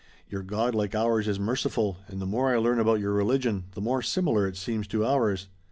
Your 0.27 0.41
God 0.41 0.73
like 0.73 0.95
ours 0.95 1.27
is 1.27 1.39
merciful, 1.39 1.97
and 2.07 2.19
the 2.19 2.25
more 2.25 2.49
I 2.49 2.57
learn 2.57 2.79
about 2.79 2.99
your 2.99 3.13
religion 3.13 3.65
the 3.75 3.81
more 3.81 4.01
similar 4.01 4.47
it 4.47 4.57
seems 4.57 4.87
to 4.87 5.05
ours." 5.05 5.47